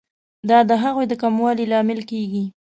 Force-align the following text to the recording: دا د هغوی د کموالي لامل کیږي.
دا 0.49 0.59
د 0.69 0.71
هغوی 0.83 1.05
د 1.09 1.13
کموالي 1.21 1.65
لامل 1.71 1.99
کیږي. 2.11 2.43